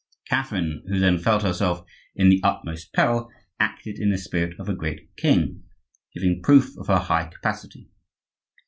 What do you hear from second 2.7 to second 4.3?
peril, acted in the